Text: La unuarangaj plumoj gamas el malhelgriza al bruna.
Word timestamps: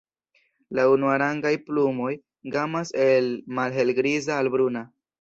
La 0.79 0.85
unuarangaj 0.93 1.51
plumoj 1.69 2.11
gamas 2.57 2.95
el 3.07 3.31
malhelgriza 3.61 4.43
al 4.43 4.55
bruna. 4.59 4.89